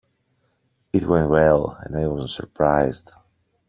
It 0.93 1.05
went 1.05 1.29
well, 1.29 1.77
and 1.79 1.95
I 1.95 2.07
wasn't 2.07 2.31
surprised. 2.31 3.11